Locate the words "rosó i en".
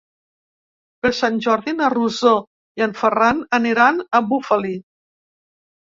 1.95-2.97